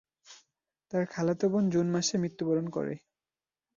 তার 0.91 1.03
খালাতো 1.05 1.45
বোন 1.51 1.63
জুন 1.69 1.87
মাসে 1.91 2.15
মৃত্যুবরণ 2.17 2.67
করে। 2.69 2.93